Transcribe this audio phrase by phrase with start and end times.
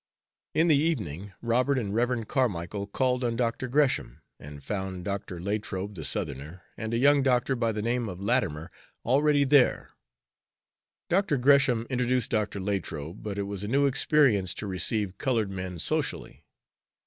[0.55, 2.27] In the evening Robert and Rev.
[2.27, 3.67] Carmicle called on Dr.
[3.67, 5.39] Gresham, and found Dr.
[5.39, 8.71] Latrobe, the Southerner, and a young doctor by the name of Latimer,
[9.05, 9.91] already there.
[11.07, 11.37] Dr.
[11.37, 12.59] Gresham introduced Dr.
[12.59, 16.45] Latrobe, but it was a new experience to receive colored men socially.